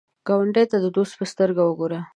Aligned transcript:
ګاونډي 0.27 0.63
ته 0.71 0.77
د 0.83 0.87
دوست 0.97 1.13
په 1.19 1.25
سترګه 1.31 1.61
وګوره 1.65 1.99